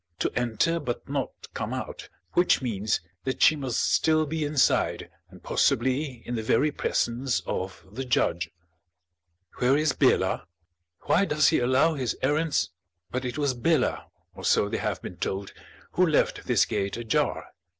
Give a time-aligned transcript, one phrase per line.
[0.17, 5.43] to enter, but not come out; which means that she must still be inside, and
[5.43, 8.49] possibly in the very presence of the judge.
[9.59, 10.47] Where is Bela?
[11.01, 12.71] Why does he allow his errands
[13.11, 15.53] But it was Bela, or so they have been told,
[15.91, 17.51] who left this gate ajar...